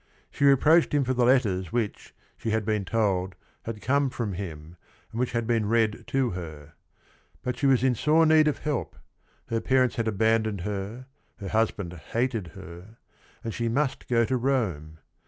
She 0.31 0.45
re 0.45 0.55
proached 0.55 0.93
him 0.93 1.03
for 1.03 1.13
the 1.13 1.23
letters 1.25 1.71
which, 1.71 2.15
she 2.35 2.49
had 2.49 2.65
been 2.65 2.85
told, 2.85 3.35
had 3.65 3.81
come 3.83 4.09
from 4.09 4.33
him, 4.33 4.75
and 5.11 5.19
which 5.19 5.33
had 5.33 5.45
been 5.45 5.69
read 5.69 6.05
to 6.07 6.31
her. 6.31 6.73
But 7.43 7.55
she 7.55 7.67
was 7.67 7.83
in 7.83 7.93
sore 7.93 8.25
need 8.25 8.47
of 8.47 8.57
help; 8.63 8.95
her 9.49 9.61
parents 9.61 9.97
had 9.97 10.07
abandoned 10.07 10.61
her, 10.61 11.05
her 11.37 11.49
husband 11.49 11.93
hated 11.93 12.47
her, 12.57 12.97
and 13.43 13.53
she~^5ust 13.53 14.07
go 14.07 14.25
to 14.25 14.37
.Rome. 14.37 14.97